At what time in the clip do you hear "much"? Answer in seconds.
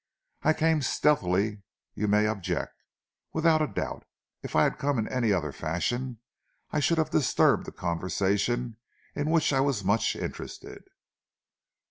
9.83-10.15